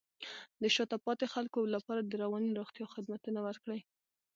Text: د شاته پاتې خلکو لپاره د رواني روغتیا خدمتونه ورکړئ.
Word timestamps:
د 0.61 0.63
شاته 0.75 0.97
پاتې 1.05 1.25
خلکو 1.33 1.59
لپاره 1.75 2.01
د 2.03 2.11
رواني 2.23 2.49
روغتیا 2.59 2.85
خدمتونه 2.95 3.39
ورکړئ. 3.47 3.79